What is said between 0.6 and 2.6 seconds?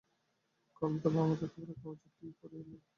কাল তবে আমাদের খবরের কাগজ কি করে